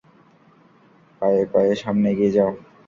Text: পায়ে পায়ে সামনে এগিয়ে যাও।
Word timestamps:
পায়ে 1.21 1.43
পায়ে 1.53 1.73
সামনে 1.83 2.07
এগিয়ে 2.13 2.31
যাও। 2.35 2.51